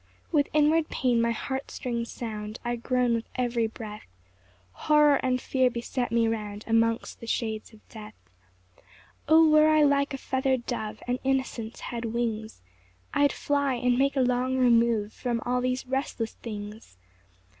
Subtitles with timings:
[0.31, 4.07] 3 With inward pain my heart strings sound, I groan with every breath;
[4.71, 8.15] Horror and fear beset me round Amongst the shades of death,
[9.27, 12.63] 4 O were I like a feather'd dove, And innocence had wings,
[13.13, 16.97] I'd fly, and make a long remove, From all these restless things.